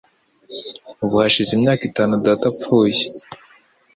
[1.03, 3.03] Ubu hashize imyaka itanu data apfuye.